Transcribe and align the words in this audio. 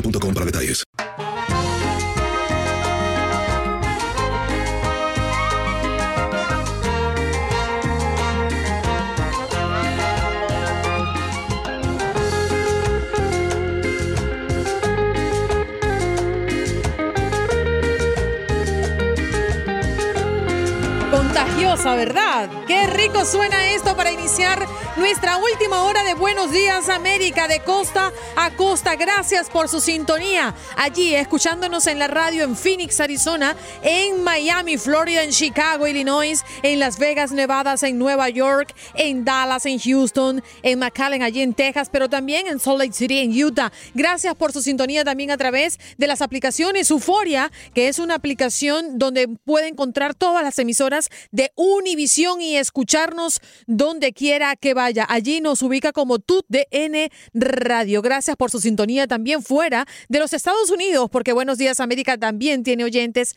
boostmobile.com 0.00 0.34
para 0.34 0.44
detalles. 0.44 0.87
Contagiosa, 21.48 21.94
¿verdad? 21.94 22.50
Qué 22.66 22.86
rico 22.86 23.24
suena 23.24 23.72
esto 23.72 23.96
para 23.96 24.12
iniciar 24.12 24.66
nuestra 24.96 25.38
última 25.38 25.82
hora 25.84 26.02
de 26.02 26.14
Buenos 26.14 26.50
Días 26.50 26.88
América 26.88 27.48
de 27.48 27.60
costa 27.60 28.12
a 28.36 28.50
costa. 28.50 28.96
Gracias 28.96 29.48
por 29.48 29.68
su 29.68 29.80
sintonía. 29.80 30.54
Allí 30.76 31.14
escuchándonos 31.14 31.86
en 31.86 31.98
la 31.98 32.06
radio 32.06 32.44
en 32.44 32.54
Phoenix, 32.54 33.00
Arizona, 33.00 33.56
en 33.82 34.22
Miami, 34.22 34.76
Florida, 34.76 35.22
en 35.22 35.30
Chicago, 35.30 35.86
Illinois, 35.86 36.44
en 36.62 36.80
Las 36.80 36.98
Vegas, 36.98 37.32
Nevada, 37.32 37.74
en 37.80 37.98
Nueva 37.98 38.28
York, 38.28 38.74
en 38.94 39.24
Dallas, 39.24 39.64
en 39.66 39.78
Houston, 39.78 40.42
en 40.62 40.78
McAllen, 40.78 41.22
allí 41.22 41.42
en 41.42 41.54
Texas, 41.54 41.88
pero 41.90 42.08
también 42.08 42.46
en 42.46 42.60
Salt 42.60 42.78
Lake 42.80 42.92
City, 42.92 43.20
en 43.20 43.32
Utah. 43.32 43.72
Gracias 43.94 44.34
por 44.34 44.52
su 44.52 44.60
sintonía 44.60 45.02
también 45.02 45.30
a 45.30 45.36
través 45.36 45.78
de 45.96 46.06
las 46.06 46.20
aplicaciones 46.20 46.90
Euforia, 46.90 47.50
que 47.74 47.88
es 47.88 47.98
una 47.98 48.16
aplicación 48.16 48.98
donde 48.98 49.28
puede 49.28 49.68
encontrar 49.68 50.14
todas 50.14 50.42
las 50.42 50.58
emisoras 50.58 51.08
de 51.30 51.37
Univisión 51.54 52.40
y 52.40 52.56
escucharnos 52.56 53.40
donde 53.66 54.12
quiera 54.12 54.56
que 54.56 54.74
vaya. 54.74 55.06
Allí 55.08 55.40
nos 55.40 55.62
ubica 55.62 55.92
como 55.92 56.18
TUDN 56.18 57.10
Radio. 57.34 58.02
Gracias 58.02 58.36
por 58.36 58.50
su 58.50 58.60
sintonía 58.60 59.06
también 59.06 59.42
fuera 59.42 59.86
de 60.08 60.18
los 60.18 60.32
Estados 60.32 60.70
Unidos, 60.70 61.08
porque 61.10 61.32
Buenos 61.32 61.58
Días 61.58 61.80
América 61.80 62.18
también 62.18 62.62
tiene 62.62 62.84
oyentes 62.84 63.36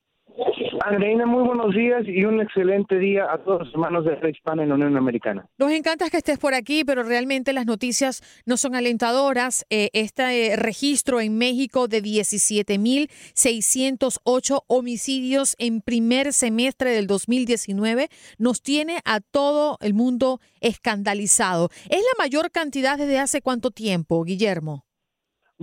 Andreina, 0.85 1.25
muy 1.25 1.45
buenos 1.45 1.75
días 1.75 2.03
y 2.07 2.25
un 2.25 2.43
excelente 2.43 2.99
día 2.99 3.33
a 3.33 3.39
todos 3.39 3.61
los 3.61 3.73
hermanos 3.73 4.05
de 4.05 4.19
la 4.21 4.29
hispana 4.29 4.65
en 4.65 4.69
la 4.69 4.75
Unión 4.75 4.99
Americana. 4.99 5.49
Nos 5.57 5.73
encanta 5.73 6.11
que 6.11 6.19
estés 6.19 6.39
por 6.39 6.53
aquí, 6.53 6.85
pero 6.85 7.03
realmente 7.03 7.55
las 7.55 7.65
noticias 7.65 8.23
no 8.45 8.59
son 8.59 8.75
alentadoras. 8.75 9.65
Eh, 9.71 9.89
este 9.95 10.53
eh, 10.53 10.57
registro 10.57 11.23
en 11.23 11.39
México 11.39 11.89
de 11.89 12.03
17.608 12.03 14.65
homicidios 14.67 15.57
en 15.59 15.81
primer 15.81 16.35
semestre 16.35 16.91
del 16.91 17.07
2019 17.07 18.11
nos 18.37 18.61
tiene 18.61 19.01
a 19.07 19.21
todo 19.21 19.79
el 19.81 19.95
mundo 19.95 20.39
escandalizado. 20.61 21.71
¿Es 21.89 22.01
la 22.01 22.13
mayor 22.19 22.51
cantidad 22.51 22.99
desde 22.99 23.19
hace 23.19 23.41
cuánto 23.41 23.71
tiempo, 23.71 24.23
Guillermo? 24.25 24.84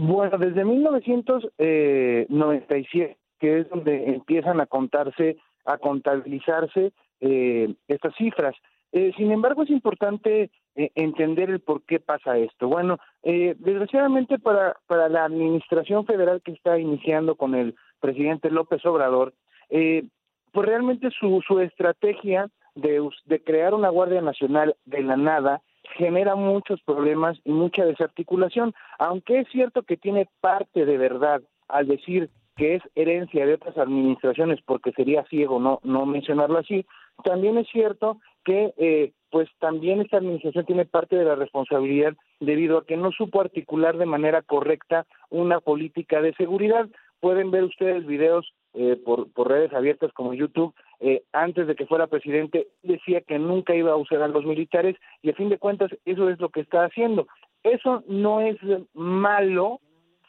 Bueno, 0.04 0.40
desde 0.40 0.66
1997 0.66 3.18
que 3.40 3.60
es 3.60 3.70
donde 3.70 4.06
empiezan 4.06 4.60
a 4.60 4.66
contarse, 4.66 5.38
a 5.66 5.78
contabilizarse 5.78 6.92
eh, 7.20 7.72
estas 7.88 8.16
cifras. 8.16 8.56
Eh, 8.92 9.12
sin 9.16 9.32
embargo, 9.32 9.62
es 9.62 9.70
importante 9.70 10.50
eh, 10.76 10.92
entender 10.96 11.52
el 11.52 11.60
por 11.60 11.84
qué 11.84 12.00
pasa 12.00 12.36
esto. 12.40 12.68
Bueno, 12.68 12.98
eh, 13.22 13.56
desgraciadamente 13.60 14.40
para, 14.40 14.76
para 14.88 15.08
la 15.08 15.26
administración 15.26 16.08
federal 16.08 16.42
que 16.44 16.54
está 16.54 16.80
iniciando 16.80 17.36
con 17.36 17.54
el 17.54 17.76
presidente 18.00 18.50
López 18.50 18.84
Obrador, 18.88 19.36
eh, 19.70 20.06
pues 20.52 20.68
realmente 20.68 21.12
su, 21.12 21.44
su 21.48 21.60
estrategia 21.60 22.50
de, 22.74 23.08
de 23.26 23.44
crear 23.44 23.76
una 23.76 23.90
Guardia 23.90 24.22
Nacional 24.22 24.76
de 24.86 25.04
la 25.04 25.16
nada 25.16 25.62
genera 25.98 26.36
muchos 26.36 26.82
problemas 26.82 27.38
y 27.44 27.52
mucha 27.52 27.86
desarticulación, 27.86 28.74
aunque 29.00 29.40
es 29.40 29.48
cierto 29.50 29.84
que 29.84 29.98
tiene 29.98 30.28
parte 30.42 30.86
de 30.86 30.98
verdad 30.98 31.42
al 31.68 31.88
decir 31.88 32.30
que 32.58 32.76
es 32.76 32.84
herencia 32.96 33.46
de 33.46 33.54
otras 33.54 33.78
administraciones, 33.78 34.60
porque 34.66 34.92
sería 34.92 35.24
ciego 35.26 35.60
no, 35.60 35.80
no 35.84 36.06
mencionarlo 36.06 36.60
así, 36.60 36.86
también 37.24 37.58
es 37.58 37.68
cierto 37.70 38.20
que 38.44 38.74
eh, 38.78 39.12
pues 39.30 39.50
también 39.60 40.02
esta 40.02 40.18
administración 40.18 40.66
tiene 40.66 40.86
parte 40.86 41.16
de 41.16 41.24
la 41.24 41.36
responsabilidad 41.36 42.14
debido 42.40 42.78
a 42.78 42.86
que 42.86 42.98
no 42.98 43.12
supo 43.12 43.42
articular 43.42 43.98
de 43.98 44.06
manera 44.06 44.42
correcta 44.42 45.06
una 45.30 45.60
política 45.60 46.22
de 46.22 46.34
seguridad. 46.34 46.90
Pueden 47.20 47.52
ver 47.52 47.64
ustedes 47.64 48.06
videos 48.06 48.52
eh, 48.74 48.98
por, 49.04 49.32
por 49.32 49.50
redes 49.50 49.74
abiertas 49.74 50.12
como 50.14 50.34
YouTube, 50.34 50.74
eh, 51.02 51.24
antes 51.34 51.68
de 51.68 51.76
que 51.76 51.88
fuera 51.88 52.08
presidente, 52.08 52.68
decía 52.84 53.22
que 53.22 53.40
nunca 53.40 53.76
iba 53.76 53.92
a 53.92 53.98
usar 53.98 54.22
a 54.22 54.28
los 54.28 54.46
militares 54.46 54.96
y 55.22 55.32
a 55.32 55.36
fin 55.36 55.50
de 55.50 55.58
cuentas 55.58 55.92
eso 56.06 56.30
es 56.30 56.40
lo 56.40 56.50
que 56.50 56.62
está 56.62 56.86
haciendo. 56.86 57.28
Eso 57.64 58.04
no 58.08 58.42
es 58.42 58.58
malo, 58.94 59.82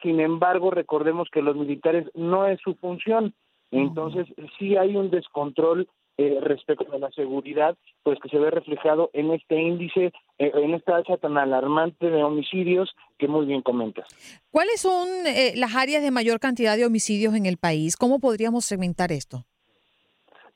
sin 0.03 0.21
embargo, 0.21 0.71
recordemos 0.71 1.29
que 1.31 1.43
los 1.43 1.57
militares 1.57 2.07
no 2.15 2.47
es 2.47 2.61
su 2.61 2.75
función. 2.75 3.35
Entonces, 3.71 4.27
sí 4.59 4.77
hay 4.77 4.97
un 4.97 5.11
descontrol 5.11 5.89
eh, 6.19 6.39
respecto 6.43 6.93
a 6.93 6.99
la 6.99 7.11
seguridad, 7.11 7.75
pues 8.03 8.19
que 8.21 8.29
se 8.29 8.39
ve 8.39 8.51
reflejado 8.51 9.09
en 9.15 9.33
este 9.33 9.59
índice, 9.59 10.13
eh, 10.39 10.53
en 10.55 10.75
esta 10.75 10.97
alza 10.97 11.17
tan 11.17 11.39
alarmante 11.39 12.11
de 12.11 12.23
homicidios 12.23 12.95
que 13.19 13.29
muy 13.29 13.47
bien 13.47 13.63
comentas. 13.63 14.07
¿Cuáles 14.51 14.83
son 14.83 15.09
eh, 15.27 15.55
las 15.57 15.75
áreas 15.75 16.03
de 16.03 16.11
mayor 16.11 16.39
cantidad 16.39 16.77
de 16.77 16.85
homicidios 16.85 17.35
en 17.35 17.47
el 17.47 17.57
país? 17.57 17.97
¿Cómo 17.97 18.19
podríamos 18.19 18.67
segmentar 18.67 19.11
esto? 19.11 19.47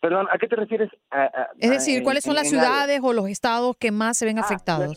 Perdón, 0.07 0.29
¿a 0.31 0.39
qué 0.39 0.47
te 0.47 0.55
refieres? 0.55 0.89
es 1.59 1.69
decir, 1.69 2.05
¿cuáles 2.05 2.23
son 2.23 2.37
las 2.37 2.49
ciudades 2.49 3.01
o 3.03 3.13
los 3.13 3.29
estados 3.29 3.77
que 3.77 3.91
más 3.91 4.17
se 4.17 4.25
ven 4.25 4.39
ah, 4.39 4.43
afectados? 4.43 4.95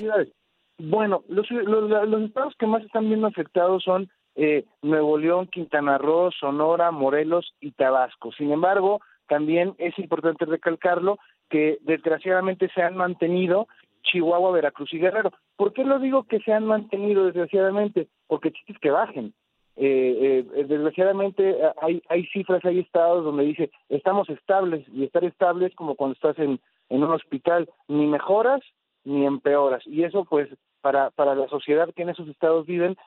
Bueno, 0.78 1.24
los, 1.28 1.50
los, 1.50 2.22
estados 2.22 2.54
que 2.60 2.68
más 2.68 2.84
están 2.84 3.08
viendo 3.08 3.26
afectados 3.26 3.82
son 3.84 4.08
eh, 4.36 4.66
Nuevo 4.84 5.18
León, 5.18 5.48
Quintana 5.48 5.98
Roo, 5.98 6.30
Sonora, 6.40 6.92
Morelos 6.92 7.56
y 7.60 7.72
Tabasco. 7.72 8.32
Sin 8.34 8.52
embargo, 8.52 9.02
también 9.28 9.74
es 9.80 9.98
importante 9.98 10.46
recalcarlo 10.46 11.18
que 11.50 11.80
desgraciadamente 11.82 12.70
se 12.76 12.84
han 12.84 12.96
mantenido 12.96 13.68
Chihuahua, 14.04 14.52
Veracruz 14.52 14.94
y 14.94 15.00
Guerrero. 15.00 15.32
¿Por 15.56 15.74
qué 15.74 15.86
lo 15.86 15.98
digo 15.98 16.26
que 16.26 16.40
se 16.42 16.54
han 16.54 16.66
mantenido 16.66 17.26
desgraciadamente? 17.26 18.10
Porque 18.28 18.52
chistes 18.52 18.78
que 18.80 18.92
bajen. 18.92 19.34
Eh, 19.82 20.46
eh, 20.56 20.64
desgraciadamente 20.66 21.56
hay, 21.82 22.04
hay 22.10 22.26
cifras, 22.28 22.66
hay 22.66 22.80
estados 22.80 23.24
donde 23.24 23.46
dice 23.46 23.72
estamos 23.88 24.30
estables 24.30 24.86
y 24.94 25.06
estar 25.06 25.24
estables 25.24 25.74
como 25.74 25.96
cuando 25.96 26.16
estás 26.16 26.38
en, 26.38 26.60
en 26.90 27.04
un 27.04 27.12
hospital, 27.12 27.70
ni 27.88 28.06
mejoras 28.06 28.62
ni 29.06 29.26
empeoras. 29.26 29.82
Y 29.88 30.04
eso 30.04 30.26
pues 30.26 30.50
para, 30.82 31.12
para 31.12 31.34
la 31.34 31.48
sociedad 31.48 31.90
que 31.96 32.02
en 32.02 32.10
esos 32.10 32.28
estados 32.28 32.66
viven, 32.66 32.98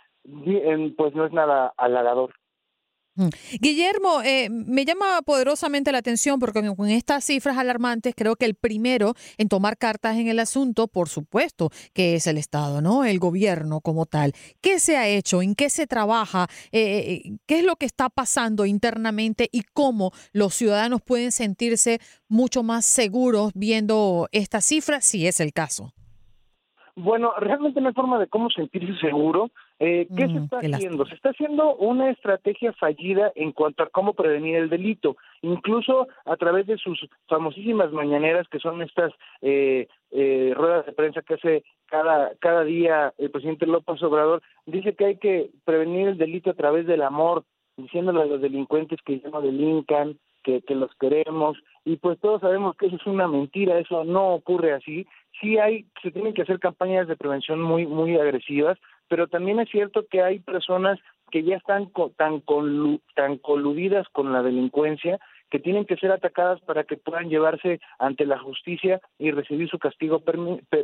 pues 0.96 1.14
no 1.14 1.26
es 1.26 1.32
nada 1.32 1.74
halagador. 1.76 2.32
Guillermo, 3.60 4.22
eh, 4.22 4.48
me 4.50 4.84
llama 4.86 5.20
poderosamente 5.22 5.92
la 5.92 5.98
atención 5.98 6.38
porque 6.38 6.62
con 6.74 6.88
estas 6.88 7.24
cifras 7.24 7.58
alarmantes 7.58 8.14
creo 8.16 8.36
que 8.36 8.46
el 8.46 8.54
primero 8.54 9.14
en 9.36 9.48
tomar 9.48 9.76
cartas 9.76 10.16
en 10.16 10.28
el 10.28 10.38
asunto, 10.38 10.88
por 10.88 11.08
supuesto, 11.08 11.70
que 11.92 12.14
es 12.14 12.26
el 12.26 12.38
Estado, 12.38 12.80
¿no? 12.80 13.04
El 13.04 13.18
gobierno 13.18 13.80
como 13.80 14.06
tal. 14.06 14.32
¿Qué 14.62 14.80
se 14.80 14.96
ha 14.96 15.08
hecho? 15.08 15.42
¿En 15.42 15.54
qué 15.54 15.68
se 15.68 15.86
trabaja? 15.86 16.48
Eh, 16.70 17.22
eh, 17.26 17.36
¿Qué 17.46 17.58
es 17.58 17.64
lo 17.64 17.76
que 17.76 17.86
está 17.86 18.08
pasando 18.08 18.64
internamente 18.64 19.48
y 19.52 19.62
cómo 19.74 20.12
los 20.32 20.54
ciudadanos 20.54 21.02
pueden 21.02 21.32
sentirse 21.32 22.00
mucho 22.28 22.62
más 22.62 22.86
seguros 22.86 23.52
viendo 23.54 24.28
estas 24.32 24.64
cifras, 24.64 25.04
si 25.04 25.26
es 25.26 25.40
el 25.40 25.52
caso? 25.52 25.92
Bueno, 26.94 27.32
realmente 27.38 27.80
no 27.80 27.88
hay 27.88 27.94
forma 27.94 28.18
de 28.18 28.26
cómo 28.26 28.50
sentirse 28.50 28.94
seguro. 29.00 29.50
Eh, 29.78 30.06
¿Qué 30.14 30.26
se 30.26 30.34
mm, 30.34 30.44
está 30.44 30.58
haciendo? 30.58 31.06
Se 31.06 31.14
está 31.14 31.30
haciendo 31.30 31.74
una 31.76 32.10
estrategia 32.10 32.74
fallida 32.74 33.32
en 33.34 33.52
cuanto 33.52 33.82
a 33.82 33.88
cómo 33.88 34.12
prevenir 34.12 34.56
el 34.56 34.68
delito, 34.68 35.16
incluso 35.40 36.08
a 36.26 36.36
través 36.36 36.66
de 36.66 36.76
sus 36.76 37.08
famosísimas 37.28 37.92
mañaneras, 37.92 38.46
que 38.48 38.58
son 38.58 38.82
estas 38.82 39.10
eh, 39.40 39.88
eh, 40.10 40.52
ruedas 40.54 40.84
de 40.84 40.92
prensa 40.92 41.22
que 41.22 41.34
hace 41.34 41.64
cada, 41.86 42.34
cada 42.40 42.62
día 42.62 43.14
el 43.16 43.30
presidente 43.30 43.66
López 43.66 44.02
Obrador, 44.02 44.42
dice 44.66 44.94
que 44.94 45.06
hay 45.06 45.16
que 45.16 45.50
prevenir 45.64 46.08
el 46.08 46.18
delito 46.18 46.50
a 46.50 46.54
través 46.54 46.86
del 46.86 47.02
amor, 47.02 47.44
diciéndole 47.78 48.20
a 48.20 48.26
los 48.26 48.42
delincuentes 48.42 49.00
que 49.02 49.18
ya 49.18 49.30
no 49.30 49.40
delincan, 49.40 50.18
que, 50.42 50.62
que 50.62 50.74
los 50.74 50.94
queremos, 50.96 51.58
y 51.84 51.96
pues 51.96 52.18
todos 52.20 52.40
sabemos 52.40 52.76
que 52.76 52.86
eso 52.86 52.96
es 52.96 53.06
una 53.06 53.28
mentira, 53.28 53.78
eso 53.78 54.04
no 54.04 54.34
ocurre 54.34 54.72
así, 54.72 55.06
sí 55.40 55.58
hay, 55.58 55.86
se 56.02 56.10
tienen 56.10 56.34
que 56.34 56.42
hacer 56.42 56.58
campañas 56.58 57.08
de 57.08 57.16
prevención 57.16 57.60
muy, 57.60 57.86
muy 57.86 58.16
agresivas, 58.16 58.78
pero 59.08 59.26
también 59.26 59.60
es 59.60 59.68
cierto 59.70 60.06
que 60.10 60.22
hay 60.22 60.38
personas 60.38 60.98
que 61.30 61.42
ya 61.42 61.56
están 61.56 61.90
tan, 62.16 62.42
tan 63.14 63.38
coludidas 63.38 64.06
con 64.10 64.32
la 64.32 64.42
delincuencia 64.42 65.18
que 65.50 65.58
tienen 65.58 65.84
que 65.84 65.96
ser 65.96 66.10
atacadas 66.10 66.60
para 66.62 66.84
que 66.84 66.96
puedan 66.96 67.28
llevarse 67.28 67.78
ante 67.98 68.24
la 68.24 68.38
justicia 68.38 69.00
y 69.18 69.32
recibir 69.32 69.68
su 69.68 69.78
castigo 69.78 70.22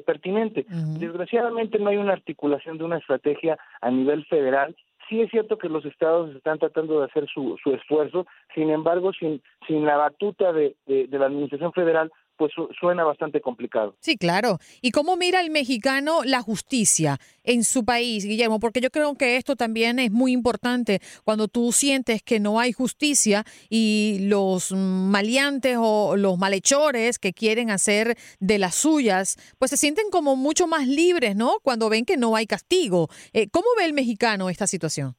pertinente. 0.05 0.67
Desgraciadamente 0.99 1.79
no 1.79 1.89
hay 1.89 1.97
una 1.97 2.13
articulación 2.13 2.77
de 2.77 2.85
una 2.85 2.99
estrategia 2.99 3.59
a 3.81 3.91
nivel 3.91 4.27
federal 4.27 4.77
sí 5.09 5.21
es 5.21 5.31
cierto 5.31 5.59
que 5.59 5.69
los 5.69 5.85
estados 5.85 6.35
están 6.35 6.59
tratando 6.59 7.01
de 7.01 7.07
hacer 7.07 7.27
su, 7.29 7.57
su 7.63 7.73
esfuerzo, 7.75 8.27
sin 8.55 8.71
embargo, 8.71 9.13
sin, 9.13 9.43
sin 9.67 9.85
la 9.85 9.97
batuta 9.97 10.53
de, 10.53 10.77
de 10.87 11.19
la 11.19 11.27
Administración 11.27 11.73
Federal, 11.73 12.13
pues 12.39 12.53
suena 12.79 13.05
bastante 13.05 13.41
complicado. 13.41 13.97
Sí, 14.01 14.17
claro. 14.17 14.59
¿Y 14.81 14.93
cómo 14.93 15.17
mira 15.17 15.41
el 15.41 15.51
mexicano 15.51 16.21
la 16.25 16.41
justicia 16.41 17.19
en 17.43 17.65
su 17.65 17.85
país, 17.85 18.25
Guillermo? 18.25 18.61
Porque 18.61 18.81
yo 18.81 18.91
creo 18.91 19.15
que 19.17 19.37
esto 19.37 19.57
también 19.57 19.99
es 19.99 20.11
muy 20.11 20.33
importante 20.33 21.01
cuando 21.25 21.49
tú 21.49 21.73
sientes 21.73 22.23
que 22.23 22.39
no 22.39 22.61
hay 22.61 22.73
justicia 22.73 23.45
y 23.69 24.19
los 24.23 24.73
maleantes 24.73 25.77
o 25.79 26.17
los 26.17 26.39
malhechores 26.39 27.19
que 27.19 27.33
quieren 27.33 27.71
hacer 27.71 28.17
de 28.39 28.59
las 28.59 28.77
suyas, 28.77 29.37
pues 29.59 29.73
se 29.73 29.77
sienten 29.77 30.11
como 30.11 30.37
mucho 30.37 30.69
más 30.69 30.87
libres, 30.87 31.35
¿no? 31.35 31.59
Cuando 31.63 31.89
ven 31.89 32.05
que 32.05 32.17
no 32.17 32.37
hay 32.37 32.47
castigo. 32.47 33.09
Eh, 33.33 33.49
¿Cómo 33.51 33.67
ve 33.77 33.85
el 33.85 33.93
mexicano 33.93 34.49
esta 34.49 34.67
situación? 34.69 35.17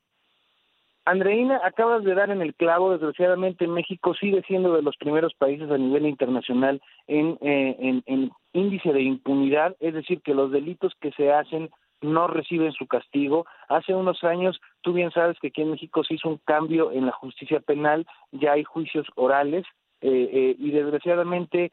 Andreina, 1.09 1.59
acabas 1.63 2.03
de 2.03 2.13
dar 2.13 2.29
en 2.29 2.44
el 2.44 2.53
clavo, 2.53 2.91
desgraciadamente 2.91 3.65
México 3.67 4.13
sigue 4.13 4.44
siendo 4.44 4.73
de 4.73 4.83
los 4.83 4.95
primeros 4.95 5.33
países 5.33 5.71
a 5.71 5.77
nivel 5.79 6.06
internacional 6.06 6.83
en, 7.07 7.35
eh, 7.41 8.29
índice 8.53 8.94
de 8.94 9.01
impunidad, 9.01 9.75
es 9.79 9.95
decir, 9.95 10.21
que 10.21 10.35
los 10.35 10.51
delitos 10.51 10.94
que 11.01 11.11
se 11.13 11.31
hacen 11.31 11.71
no 12.01 12.27
reciben 12.27 12.73
su 12.73 12.85
castigo. 12.85 13.47
Hace 13.69 13.95
unos 13.95 14.23
años, 14.23 14.61
tú 14.81 14.94
bien 14.94 15.09
sabes 15.09 15.39
que 15.39 15.47
aquí 15.47 15.63
en 15.63 15.71
México 15.71 16.03
se 16.03 16.13
hizo 16.13 16.29
un 16.29 16.39
cambio 16.45 16.91
en 16.91 17.07
la 17.07 17.12
justicia 17.12 17.59
penal, 17.59 18.05
ya 18.31 18.51
hay 18.51 18.63
juicios 18.63 19.07
orales 19.15 19.65
eh, 20.01 20.29
eh, 20.31 20.55
y 20.59 20.69
desgraciadamente 20.69 21.71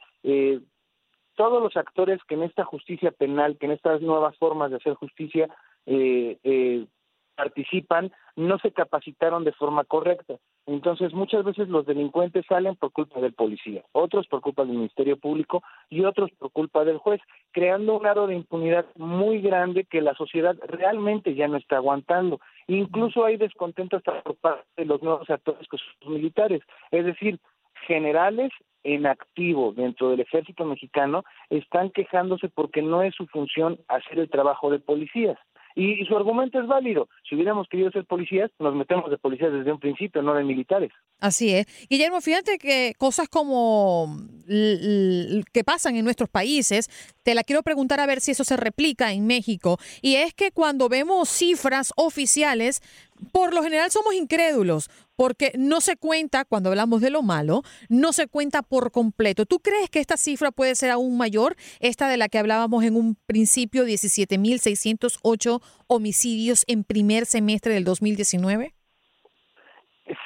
todos 1.35 1.63
los 1.63 1.77
actores 1.77 2.21
que 2.27 2.37
en 2.37 2.45
esta 2.45 2.65
justicia 2.65 3.11
penal, 3.11 3.59
que 3.59 3.67
en 3.67 3.73
estas 3.73 4.01
nuevas 4.01 4.35
formas 4.39 4.71
de 4.71 4.79
hacer 4.79 4.95
justicia 4.95 5.47
participan, 7.37 8.13
no 8.35 8.59
se 8.59 8.73
capacitaron 8.73 9.45
de 9.45 9.53
forma 9.53 9.85
correcta. 9.85 10.35
Entonces, 10.67 11.13
muchas 11.13 11.45
veces 11.45 11.69
los 11.69 11.87
delincuentes 11.87 12.45
salen 12.49 12.75
por 12.77 12.93
culpa 12.93 13.21
del 13.21 13.33
policía, 13.33 13.85
otros 13.93 14.27
por 14.27 14.41
culpa 14.41 14.65
del 14.65 14.77
Ministerio 14.77 15.17
Público 15.17 15.63
y 15.89 16.05
otros 16.05 16.31
por 16.39 16.51
culpa 16.51 16.85
del 16.85 16.99
juez, 16.99 17.21
creando 17.53 17.97
un 17.97 18.07
aro 18.07 18.27
de 18.27 18.35
impunidad 18.35 18.87
muy 18.97 19.41
grande 19.41 19.85
que 19.85 20.01
la 20.01 20.15
sociedad 20.15 20.57
realmente 20.67 21.35
ya 21.35 21.47
no 21.47 21.57
está 21.57 21.77
aguantando. 21.77 22.41
Incluso 22.67 23.25
hay 23.25 23.37
descontento 23.37 23.97
hasta 23.97 24.23
por 24.23 24.37
parte 24.37 24.65
de 24.77 24.87
los 24.87 25.03
nuevos 25.03 25.31
actores 25.31 25.69
que 25.69 25.77
son 26.03 26.15
militares, 26.15 26.63
es 26.91 27.05
decir, 27.05 27.39
generales 27.87 28.51
en 28.87 29.07
activo 29.07 29.73
dentro 29.73 30.11
del 30.11 30.21
ejército 30.21 30.65
mexicano 30.65 31.25
están 31.51 31.91
quejándose 31.91 32.49
porque 32.49 32.83
no 32.83 33.03
es 33.03 33.15
su 33.15 33.27
función 33.27 33.79
hacer 33.89 34.21
el 34.21 34.31
trabajo 34.31 34.71
de 34.71 34.79
policías. 34.79 35.39
Y, 35.79 36.07
su 36.07 36.17
argumento 36.17 36.59
es 36.59 36.67
válido. 36.67 37.09
Si 37.29 37.35
hubiéramos 37.35 37.69
querido 37.69 37.91
ser 37.91 38.07
policías, 38.07 38.51
nos 38.59 38.75
metemos 38.75 39.11
de 39.11 39.19
policías 39.19 39.53
desde 39.53 39.71
un 39.71 39.79
principio, 39.79 40.23
no 40.23 40.33
de 40.33 40.43
militares. 40.43 40.91
Así 41.21 41.53
es. 41.55 41.67
Guillermo, 41.91 42.23
fíjate 42.23 42.57
que 42.59 42.95
cosas 42.97 43.29
como 43.29 44.17
que 44.47 45.65
pasan 45.65 45.97
en 45.97 46.05
nuestros 46.05 46.31
países, 46.31 46.89
te 47.23 47.35
la 47.35 47.45
quiero 47.45 47.63
preguntar 47.63 48.01
a 48.01 48.07
ver 48.07 48.21
si 48.21 48.31
eso 48.31 48.43
se 48.43 48.57
replica 48.57 49.13
en 49.13 49.27
México. 49.27 49.79
Y 50.01 50.15
es 50.15 50.33
que 50.33 50.51
cuando 50.51 50.89
vemos 50.89 51.29
cifras 51.29 51.93
oficiales, 51.97 52.81
por 53.33 53.53
lo 53.53 53.63
general 53.63 53.91
somos 53.91 54.15
incrédulos 54.15 54.89
porque 55.17 55.53
no 55.59 55.81
se 55.81 55.97
cuenta, 55.97 56.45
cuando 56.45 56.71
hablamos 56.71 57.01
de 57.01 57.11
lo 57.11 57.23
malo, 57.23 57.63
no 57.89 58.13
se 58.13 58.29
cuenta 58.29 58.63
por 58.63 58.93
completo. 58.93 59.47
¿Tú 59.47 59.59
crees 59.61 59.91
que 59.91 60.01
esta 60.01 60.17
cifra 60.17 60.53
puede 60.53 60.75
ser 60.75 60.91
aún 60.91 61.17
mayor, 61.17 61.57
esta 61.81 62.09
de 62.09 62.17
la 62.17 62.29
que 62.29 62.39
hablábamos 62.39 62.85
en 62.85 62.97
un 62.97 63.17
principio, 63.27 63.85
17.608 63.85 65.61
homicidios 65.89 66.65
en 66.69 66.85
primer 66.85 67.27
semestre 67.27 67.75
del 67.75 67.85
2019? 67.85 68.75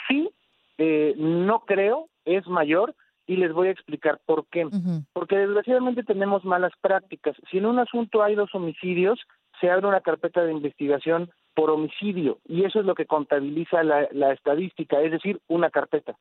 Sí, 0.08 0.30
eh, 0.78 1.14
no 1.16 1.60
creo, 1.60 2.08
es 2.24 2.46
mayor 2.46 2.94
y 3.26 3.36
les 3.36 3.52
voy 3.52 3.68
a 3.68 3.70
explicar 3.70 4.20
por 4.26 4.46
qué. 4.48 4.66
Porque 5.12 5.36
desgraciadamente 5.36 6.02
tenemos 6.02 6.44
malas 6.44 6.72
prácticas. 6.80 7.36
Si 7.50 7.58
en 7.58 7.66
un 7.66 7.78
asunto 7.78 8.22
hay 8.22 8.34
dos 8.34 8.52
homicidios, 8.54 9.20
se 9.60 9.70
abre 9.70 9.86
una 9.86 10.00
carpeta 10.00 10.44
de 10.44 10.52
investigación 10.52 11.30
por 11.54 11.70
homicidio 11.70 12.38
y 12.46 12.64
eso 12.64 12.80
es 12.80 12.86
lo 12.86 12.94
que 12.94 13.06
contabiliza 13.06 13.82
la, 13.82 14.32
estadística, 14.32 15.00
es 15.00 15.12
decir, 15.12 15.40
una 15.48 15.70
carpeta. 15.70 16.16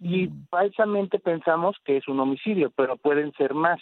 Y 0.00 0.28
mm. 0.28 0.46
falsamente 0.50 1.18
pensamos 1.18 1.76
que 1.84 1.96
es 1.96 2.08
un 2.08 2.20
homicidio, 2.20 2.72
pero 2.74 2.96
pueden 2.96 3.32
ser 3.32 3.54
más. 3.54 3.80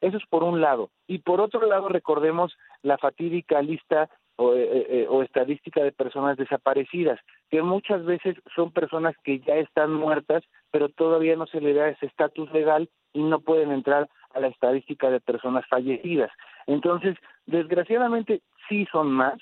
Eso 0.00 0.16
es 0.16 0.26
por 0.26 0.44
un 0.44 0.60
lado. 0.60 0.90
Y 1.06 1.18
por 1.18 1.40
otro 1.40 1.66
lado, 1.66 1.88
recordemos 1.88 2.56
la 2.82 2.98
fatídica 2.98 3.60
lista 3.62 4.08
o, 4.36 4.54
eh, 4.54 4.86
eh, 4.88 5.06
o, 5.10 5.22
estadística 5.22 5.82
de 5.82 5.90
personas 5.90 6.36
desaparecidas, 6.36 7.18
que 7.50 7.60
muchas 7.62 8.04
veces 8.04 8.36
son 8.54 8.70
personas 8.70 9.16
que 9.24 9.40
ya 9.40 9.56
están 9.56 9.92
muertas, 9.92 10.44
pero 10.70 10.88
todavía 10.88 11.34
no 11.34 11.46
se 11.46 11.60
le 11.60 11.74
da 11.74 11.88
ese 11.88 12.06
estatus 12.06 12.52
legal 12.52 12.88
y 13.12 13.22
no 13.22 13.40
pueden 13.40 13.72
entrar 13.72 14.08
a 14.34 14.40
la 14.40 14.46
estadística 14.46 15.10
de 15.10 15.20
personas 15.20 15.66
fallecidas. 15.66 16.30
Entonces, 16.68 17.16
desgraciadamente 17.46 18.42
sí 18.68 18.86
son 18.92 19.10
más, 19.10 19.38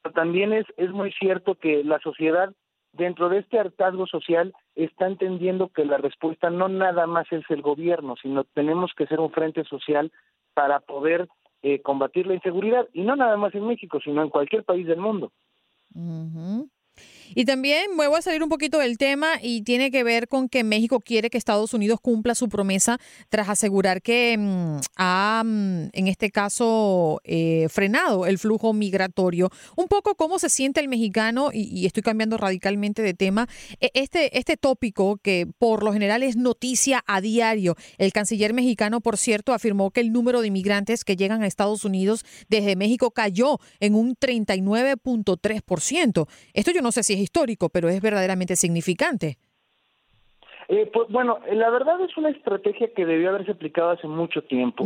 pero 0.00 0.14
también 0.14 0.52
es, 0.52 0.64
es 0.76 0.90
muy 0.90 1.12
cierto 1.12 1.56
que 1.56 1.84
la 1.84 1.98
sociedad 1.98 2.54
dentro 2.92 3.28
de 3.28 3.38
este 3.38 3.58
hartazgo 3.58 4.06
social 4.06 4.54
está 4.76 5.06
entendiendo 5.06 5.68
que 5.68 5.84
la 5.84 5.98
respuesta 5.98 6.50
no 6.50 6.68
nada 6.68 7.06
más 7.06 7.26
es 7.32 7.44
el 7.50 7.62
gobierno, 7.62 8.14
sino 8.22 8.44
tenemos 8.44 8.92
que 8.96 9.06
ser 9.06 9.18
un 9.18 9.32
frente 9.32 9.64
social 9.64 10.12
para 10.54 10.80
poder 10.80 11.28
eh, 11.62 11.82
combatir 11.82 12.26
la 12.26 12.34
inseguridad, 12.34 12.88
y 12.92 13.02
no 13.02 13.16
nada 13.16 13.36
más 13.36 13.54
en 13.54 13.66
México, 13.66 13.98
sino 14.02 14.22
en 14.22 14.30
cualquier 14.30 14.64
país 14.64 14.86
del 14.86 14.98
mundo. 14.98 15.32
Y 17.34 17.44
también 17.44 17.96
me 17.96 18.08
voy 18.08 18.18
a 18.18 18.22
salir 18.22 18.42
un 18.42 18.48
poquito 18.48 18.78
del 18.78 18.98
tema 18.98 19.32
y 19.42 19.62
tiene 19.62 19.90
que 19.90 20.04
ver 20.04 20.28
con 20.28 20.48
que 20.48 20.64
México 20.64 21.00
quiere 21.00 21.30
que 21.30 21.38
Estados 21.38 21.74
Unidos 21.74 22.00
cumpla 22.00 22.34
su 22.34 22.48
promesa 22.48 22.98
tras 23.28 23.48
asegurar 23.48 24.02
que 24.02 24.36
mm, 24.38 24.76
ha, 24.96 25.42
mm, 25.44 25.88
en 25.92 26.08
este 26.08 26.30
caso, 26.30 27.20
eh, 27.24 27.66
frenado 27.70 28.26
el 28.26 28.38
flujo 28.38 28.72
migratorio. 28.72 29.50
Un 29.76 29.88
poco 29.88 30.14
cómo 30.14 30.38
se 30.38 30.48
siente 30.48 30.80
el 30.80 30.88
mexicano, 30.88 31.50
y, 31.52 31.86
estoy 31.86 32.02
cambiando 32.02 32.36
radicalmente 32.36 33.02
de 33.02 33.14
tema, 33.14 33.48
e, 33.80 33.90
este, 33.94 34.38
este 34.38 34.56
tópico 34.56 35.16
que 35.16 35.48
por 35.58 35.82
lo 35.82 35.92
general 35.92 36.22
es 36.22 36.36
noticia 36.36 37.02
a 37.06 37.20
diario. 37.20 37.76
El 37.98 38.12
canciller 38.12 38.54
mexicano, 38.54 39.00
por 39.00 39.16
cierto, 39.16 39.52
afirmó 39.52 39.90
que 39.90 40.00
el 40.00 40.12
número 40.12 40.40
de 40.40 40.48
inmigrantes 40.48 41.04
que 41.04 41.16
llegan 41.16 41.42
a 41.42 41.46
Estados 41.46 41.84
Unidos 41.84 42.24
desde 42.48 42.76
México 42.76 43.10
cayó 43.10 43.58
en 43.80 43.94
un 43.94 44.16
39.3%. 44.16 46.28
Esto 46.52 46.70
yo 46.70 46.82
no 46.82 46.92
sé 46.92 47.02
si 47.02 47.14
es 47.14 47.20
histórico, 47.22 47.68
pero 47.68 47.88
es 47.88 48.00
verdaderamente 48.00 48.56
significante. 48.56 49.38
Eh, 50.68 50.90
pues, 50.92 51.08
bueno, 51.10 51.38
la 51.52 51.68
verdad 51.70 52.00
es 52.00 52.16
una 52.16 52.30
estrategia 52.30 52.92
que 52.94 53.04
debió 53.04 53.28
haberse 53.28 53.52
aplicado 53.52 53.90
hace 53.90 54.06
mucho 54.06 54.42
tiempo. 54.42 54.84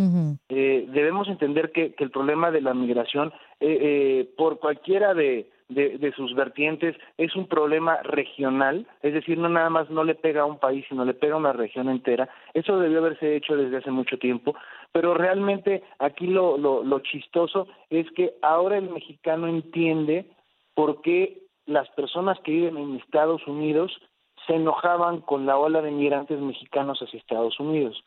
eh, 0.48 0.84
debemos 0.88 1.28
entender 1.28 1.70
que, 1.70 1.94
que, 1.94 2.02
el 2.02 2.10
problema 2.10 2.50
de 2.50 2.60
la 2.60 2.74
migración, 2.74 3.32
eh, 3.60 3.78
eh, 3.80 4.28
por 4.36 4.58
cualquiera 4.58 5.14
de, 5.14 5.48
de, 5.68 5.98
de, 5.98 6.12
sus 6.12 6.34
vertientes, 6.34 6.96
es 7.18 7.36
un 7.36 7.46
problema 7.46 8.02
regional, 8.02 8.86
es 9.02 9.14
decir, 9.14 9.38
no 9.38 9.48
nada 9.48 9.70
más 9.70 9.88
no 9.90 10.02
le 10.02 10.16
pega 10.16 10.42
a 10.42 10.46
un 10.46 10.58
país, 10.58 10.84
sino 10.88 11.04
le 11.04 11.14
pega 11.14 11.34
a 11.34 11.38
una 11.38 11.52
región 11.52 11.88
entera. 11.88 12.28
Eso 12.52 12.80
debió 12.80 12.98
haberse 12.98 13.36
hecho 13.36 13.56
desde 13.56 13.76
hace 13.76 13.92
mucho 13.92 14.18
tiempo, 14.18 14.56
pero 14.90 15.14
realmente 15.14 15.84
aquí 16.00 16.26
lo, 16.26 16.58
lo, 16.58 16.82
lo 16.82 16.98
chistoso 17.00 17.68
es 17.90 18.10
que 18.12 18.34
ahora 18.42 18.78
el 18.78 18.90
mexicano 18.90 19.46
entiende 19.46 20.26
por 20.74 21.00
qué 21.00 21.45
las 21.66 21.88
personas 21.90 22.38
que 22.40 22.52
viven 22.52 22.76
en 22.76 22.96
Estados 22.96 23.46
Unidos 23.46 23.92
se 24.46 24.54
enojaban 24.54 25.20
con 25.20 25.46
la 25.46 25.58
ola 25.58 25.82
de 25.82 25.90
migrantes 25.90 26.40
mexicanos 26.40 27.00
hacia 27.00 27.18
Estados 27.18 27.58
Unidos. 27.58 28.02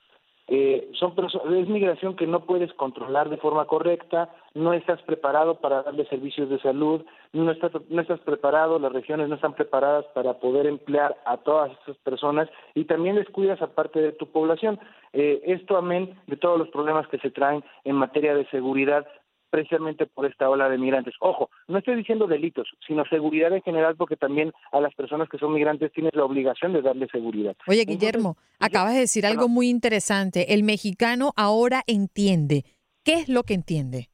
Eh, 0.51 0.89
son 0.93 1.13
es 1.55 1.67
migración 1.67 2.15
que 2.15 2.25
no 2.25 2.39
puedes 2.39 2.73
controlar 2.73 3.29
de 3.29 3.37
forma 3.37 3.65
correcta, 3.65 4.29
no 4.55 4.73
estás 4.73 4.99
preparado 5.03 5.59
para 5.59 5.83
darle 5.83 6.07
servicios 6.07 6.49
de 6.49 6.59
salud, 6.59 7.05
no 7.33 7.51
estás, 7.51 7.71
no 7.89 8.01
estás 8.01 8.19
preparado, 8.21 8.79
las 8.79 8.91
regiones 8.91 9.29
no 9.29 9.35
están 9.35 9.53
preparadas 9.53 10.05
para 10.15 10.39
poder 10.39 10.65
emplear 10.65 11.15
a 11.25 11.37
todas 11.37 11.71
estas 11.73 11.97
personas 11.97 12.49
y 12.73 12.85
también 12.85 13.15
descuidas 13.15 13.61
a 13.61 13.75
parte 13.75 14.01
de 14.01 14.11
tu 14.11 14.25
población. 14.25 14.79
Eh, 15.13 15.39
esto 15.45 15.77
amén 15.77 16.19
de 16.25 16.35
todos 16.35 16.57
los 16.57 16.69
problemas 16.69 17.07
que 17.09 17.19
se 17.19 17.29
traen 17.29 17.63
en 17.83 17.95
materia 17.95 18.33
de 18.33 18.47
seguridad 18.47 19.05
precisamente 19.49 20.05
por 20.05 20.25
esta 20.25 20.49
ola 20.49 20.69
de 20.69 20.77
migrantes. 20.77 21.13
Ojo, 21.19 21.49
no 21.67 21.77
estoy 21.77 21.95
diciendo 21.95 22.27
delitos, 22.27 22.67
sino 22.85 23.05
seguridad 23.05 23.53
en 23.53 23.61
general, 23.61 23.95
porque 23.95 24.15
también 24.15 24.53
a 24.71 24.79
las 24.79 24.93
personas 24.95 25.29
que 25.29 25.37
son 25.37 25.53
migrantes 25.53 25.91
tienes 25.91 26.13
la 26.15 26.25
obligación 26.25 26.73
de 26.73 26.81
darle 26.81 27.07
seguridad. 27.07 27.55
Oye, 27.67 27.85
Guillermo, 27.85 28.37
acabas 28.59 28.93
de 28.93 29.01
decir 29.01 29.25
algo 29.25 29.47
muy 29.47 29.69
interesante. 29.69 30.53
El 30.53 30.63
mexicano 30.63 31.33
ahora 31.35 31.83
entiende. 31.87 32.63
¿Qué 33.03 33.13
es 33.13 33.29
lo 33.29 33.43
que 33.43 33.53
entiende? 33.53 34.09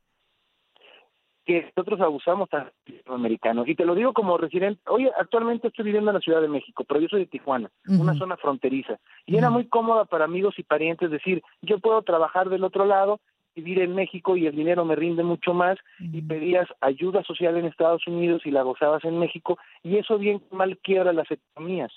que 1.46 1.72
nosotros 1.75 2.01
abusamos 2.01 2.50
tan 2.50 2.72
americanos. 3.06 3.68
Y 3.68 3.75
te 3.75 3.86
lo 3.86 3.94
digo 3.94 4.13
como 4.13 4.38
residente, 4.38 4.82
hoy 4.88 5.08
actualmente 5.18 5.68
estoy 5.68 5.86
viviendo 5.86 6.10
en 6.10 6.15
la 6.15 6.22
Ciudad 6.22 6.42
de 6.42 6.48
México, 6.48 6.84
pero 6.88 7.00
yo 7.00 7.08
soy 7.08 7.20
de 7.22 7.25
Tijuana, 7.27 7.70
una 7.88 8.15
zona 8.15 8.36
fronteriza. 8.36 8.98
Y 9.27 9.38
era 9.38 9.50
muy 9.50 9.68
cómoda 9.68 10.06
para 10.06 10.25
amigos 10.25 10.56
y 10.58 10.63
parientes 10.63 11.12
decir, 11.12 11.44
yo 11.62 11.80
puedo 11.80 12.01
trabajar 12.01 12.50
del 12.50 12.63
otro 12.63 12.86
lado 12.86 13.20
vivir 13.55 13.79
en 13.79 13.95
México 13.95 14.35
y 14.35 14.47
el 14.47 14.55
dinero 14.55 14.85
me 14.85 14.95
rinde 14.95 15.24
mucho 15.24 15.53
más 15.53 15.77
y 16.00 16.21
pedías 16.21 16.67
ayuda 16.81 17.24
social 17.24 17.57
en 17.57 17.65
Estados 17.65 18.05
Unidos 18.07 18.41
y 18.45 18.51
la 18.51 18.63
gozabas 18.63 19.03
en 19.05 19.17
México 19.17 19.57
y 19.83 19.97
eso 19.97 20.17
bien 20.17 20.41
mal 20.51 20.77
quiebra 20.79 21.13
las 21.13 21.29
economías. 21.31 21.91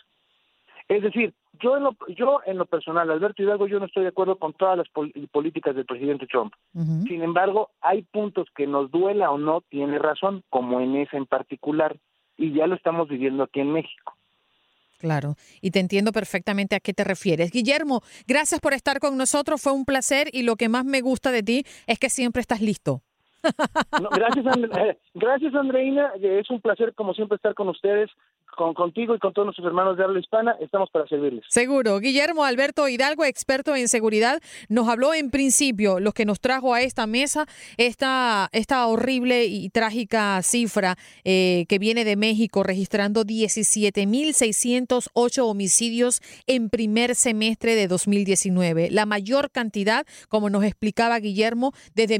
Es 0.88 1.02
decir, 1.02 1.34
yo 1.60 1.76
en 1.76 1.84
lo, 1.84 1.96
yo 2.16 2.40
en 2.46 2.56
lo 2.56 2.66
personal, 2.66 3.10
Alberto 3.10 3.42
Hidalgo, 3.42 3.66
yo 3.66 3.78
no 3.78 3.86
estoy 3.86 4.04
de 4.04 4.10
acuerdo 4.10 4.36
con 4.36 4.54
todas 4.54 4.78
las 4.78 4.88
políticas 5.30 5.74
del 5.74 5.84
presidente 5.84 6.26
Trump. 6.26 6.54
Sin 6.72 7.22
embargo, 7.22 7.70
hay 7.80 8.02
puntos 8.02 8.48
que 8.56 8.66
nos 8.66 8.90
duela 8.90 9.30
o 9.30 9.38
no, 9.38 9.60
tiene 9.68 9.98
razón, 9.98 10.42
como 10.48 10.80
en 10.80 10.96
ese 10.96 11.16
en 11.16 11.26
particular, 11.26 11.96
y 12.36 12.52
ya 12.52 12.66
lo 12.66 12.74
estamos 12.74 13.08
viviendo 13.08 13.42
aquí 13.42 13.60
en 13.60 13.72
México. 13.72 14.14
Claro, 14.98 15.36
y 15.60 15.70
te 15.70 15.78
entiendo 15.78 16.10
perfectamente 16.10 16.74
a 16.74 16.80
qué 16.80 16.92
te 16.92 17.04
refieres. 17.04 17.52
Guillermo, 17.52 18.02
gracias 18.26 18.60
por 18.60 18.74
estar 18.74 18.98
con 18.98 19.16
nosotros, 19.16 19.62
fue 19.62 19.72
un 19.72 19.84
placer 19.84 20.28
y 20.32 20.42
lo 20.42 20.56
que 20.56 20.68
más 20.68 20.84
me 20.84 21.02
gusta 21.02 21.30
de 21.30 21.44
ti 21.44 21.64
es 21.86 22.00
que 22.00 22.10
siempre 22.10 22.40
estás 22.40 22.60
listo. 22.60 23.02
Gracias, 24.12 24.56
eh, 24.56 24.98
gracias, 25.14 25.54
Andreina. 25.54 26.12
Es 26.20 26.50
un 26.50 26.60
placer, 26.60 26.94
como 26.94 27.14
siempre, 27.14 27.36
estar 27.36 27.54
con 27.54 27.68
ustedes 27.68 28.10
con, 28.58 28.74
contigo 28.74 29.14
y 29.14 29.18
con 29.20 29.32
todos 29.32 29.46
nuestros 29.46 29.66
hermanos 29.66 29.96
de 29.96 30.04
habla 30.04 30.18
hispana, 30.18 30.56
estamos 30.60 30.90
para 30.90 31.06
servirles. 31.06 31.44
Seguro. 31.48 32.00
Guillermo 32.00 32.44
Alberto 32.44 32.88
Hidalgo, 32.88 33.24
experto 33.24 33.76
en 33.76 33.86
seguridad, 33.86 34.40
nos 34.68 34.88
habló 34.88 35.14
en 35.14 35.30
principio 35.30 36.00
lo 36.00 36.10
que 36.12 36.24
nos 36.24 36.40
trajo 36.40 36.74
a 36.74 36.82
esta 36.82 37.06
mesa, 37.06 37.46
esta, 37.76 38.48
esta 38.52 38.88
horrible 38.88 39.44
y 39.44 39.70
trágica 39.70 40.42
cifra 40.42 40.96
eh, 41.24 41.66
que 41.68 41.78
viene 41.78 42.04
de 42.04 42.16
México, 42.16 42.64
registrando 42.64 43.24
17.608 43.24 45.44
homicidios 45.44 46.20
en 46.48 46.68
primer 46.68 47.14
semestre 47.14 47.76
de 47.76 47.86
2019, 47.86 48.90
la 48.90 49.06
mayor 49.06 49.52
cantidad, 49.52 50.04
como 50.28 50.50
nos 50.50 50.64
explicaba 50.64 51.20
Guillermo, 51.20 51.72
desde 51.94 52.18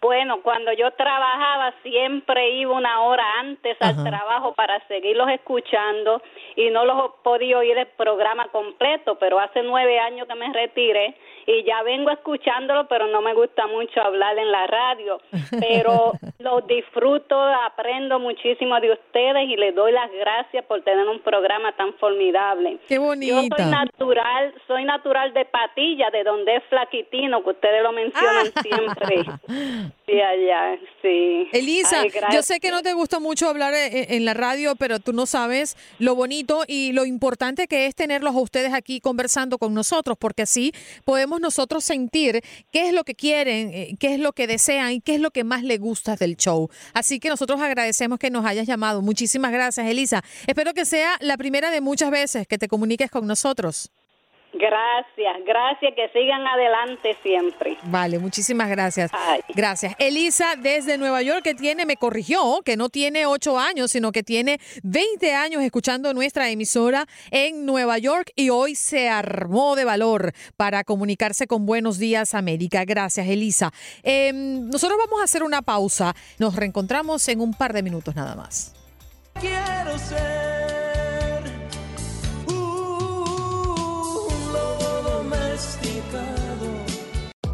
Bueno, 0.00 0.42
cuando 0.42 0.72
yo 0.72 0.90
trabajaba 0.92 1.74
siempre 1.82 2.50
iba 2.52 2.72
una 2.72 3.02
hora 3.02 3.24
antes 3.40 3.76
al 3.80 4.02
trabajo 4.04 4.54
para 4.54 4.86
seguirlos 4.86 5.28
escuchando 5.30 6.22
y 6.54 6.70
no 6.70 6.84
los 6.84 7.14
podía 7.22 7.58
oír 7.58 7.76
el 7.76 7.86
programa 7.88 8.48
completo, 8.48 9.16
pero 9.18 9.40
hace 9.40 9.62
nueve 9.62 9.98
años 9.98 10.28
que 10.28 10.34
me 10.36 10.52
retiré 10.52 11.16
y 11.46 11.64
ya 11.64 11.82
vengo 11.82 12.10
escuchándolo, 12.10 12.86
pero 12.88 13.06
no 13.08 13.22
me 13.22 13.34
gusta 13.34 13.66
mucho 13.66 14.00
hablar 14.00 14.38
en 14.38 14.52
la 14.52 14.66
radio, 14.66 15.20
pero 15.58 16.12
lo 16.38 16.60
disfruto, 16.60 17.36
aprendo 17.36 18.18
muchísimo 18.20 18.78
de 18.80 18.92
ustedes 18.92 19.48
y 19.48 19.56
les 19.56 19.74
doy 19.74 19.92
las 19.92 20.12
gracias 20.12 20.64
por 20.66 20.82
tener 20.82 21.08
un 21.08 21.20
programa 21.20 21.72
tan 21.72 21.94
formidable. 21.94 22.78
Qué 22.86 22.98
bonito. 22.98 23.56
Yo 23.56 23.64
soy 23.64 23.70
natural, 23.70 24.54
soy 24.66 24.84
natural 24.84 25.32
de 25.32 25.44
Patilla, 25.46 26.10
de 26.10 26.22
donde 26.22 26.56
es 26.56 26.64
Flaquitino, 26.64 27.42
que 27.42 27.50
ustedes 27.50 27.82
lo 27.82 27.92
mencionan 27.92 28.46
siempre. 28.62 29.24
Ya, 30.06 30.34
ya, 30.34 30.78
sí. 31.02 31.48
Elisa, 31.52 32.00
Ay, 32.00 32.10
yo 32.32 32.42
sé 32.42 32.60
que 32.60 32.70
no 32.70 32.82
te 32.82 32.94
gusta 32.94 33.20
mucho 33.20 33.48
hablar 33.48 33.74
e- 33.74 34.16
en 34.16 34.24
la 34.24 34.32
radio, 34.32 34.74
pero 34.74 35.00
tú 35.00 35.12
no 35.12 35.26
sabes 35.26 35.76
lo 35.98 36.14
bonito 36.14 36.64
y 36.66 36.92
lo 36.92 37.04
importante 37.04 37.66
que 37.66 37.86
es 37.86 37.94
tenerlos 37.94 38.34
a 38.34 38.38
ustedes 38.38 38.72
aquí 38.72 39.00
conversando 39.00 39.58
con 39.58 39.74
nosotros, 39.74 40.16
porque 40.18 40.42
así 40.42 40.72
podemos 41.04 41.40
nosotros 41.40 41.84
sentir 41.84 42.40
qué 42.72 42.88
es 42.88 42.94
lo 42.94 43.04
que 43.04 43.14
quieren, 43.14 43.70
eh, 43.74 43.96
qué 44.00 44.14
es 44.14 44.20
lo 44.20 44.32
que 44.32 44.46
desean 44.46 44.92
y 44.92 45.00
qué 45.00 45.16
es 45.16 45.20
lo 45.20 45.30
que 45.30 45.44
más 45.44 45.62
les 45.62 45.78
gusta 45.78 46.16
del 46.16 46.36
show. 46.36 46.70
Así 46.94 47.20
que 47.20 47.28
nosotros 47.28 47.60
agradecemos 47.60 48.18
que 48.18 48.30
nos 48.30 48.46
hayas 48.46 48.66
llamado. 48.66 49.02
Muchísimas 49.02 49.52
gracias, 49.52 49.86
Elisa. 49.86 50.22
Espero 50.46 50.72
que 50.72 50.86
sea 50.86 51.16
la 51.20 51.36
primera 51.36 51.70
de 51.70 51.80
muchas 51.82 52.10
veces 52.10 52.46
que 52.46 52.56
te 52.56 52.66
comuniques 52.68 53.10
con 53.10 53.26
nosotros. 53.26 53.90
Gracias, 54.52 55.36
gracias, 55.46 55.92
que 55.94 56.08
sigan 56.08 56.46
adelante 56.46 57.16
siempre. 57.22 57.76
Vale, 57.84 58.18
muchísimas 58.18 58.70
gracias. 58.70 59.10
Gracias. 59.54 59.94
Elisa 59.98 60.54
desde 60.56 60.96
Nueva 60.96 61.20
York 61.20 61.42
que 61.42 61.54
tiene, 61.54 61.84
me 61.84 61.96
corrigió, 61.96 62.62
que 62.64 62.76
no 62.76 62.88
tiene 62.88 63.26
ocho 63.26 63.58
años, 63.58 63.90
sino 63.90 64.10
que 64.10 64.22
tiene 64.22 64.58
20 64.82 65.34
años 65.34 65.62
escuchando 65.62 66.14
nuestra 66.14 66.48
emisora 66.48 67.06
en 67.30 67.66
Nueva 67.66 67.98
York 67.98 68.32
y 68.36 68.48
hoy 68.48 68.74
se 68.74 69.10
armó 69.10 69.76
de 69.76 69.84
valor 69.84 70.32
para 70.56 70.82
comunicarse 70.82 71.46
con 71.46 71.66
Buenos 71.66 71.98
Días 71.98 72.34
América. 72.34 72.84
Gracias, 72.86 73.28
Elisa. 73.28 73.70
Eh, 74.02 74.32
nosotros 74.32 74.98
vamos 74.98 75.20
a 75.20 75.24
hacer 75.24 75.42
una 75.42 75.60
pausa. 75.60 76.14
Nos 76.38 76.56
reencontramos 76.56 77.28
en 77.28 77.42
un 77.42 77.52
par 77.52 77.74
de 77.74 77.82
minutos 77.82 78.16
nada 78.16 78.34
más. 78.34 78.74
Quiero 79.40 79.98
ser 79.98 80.77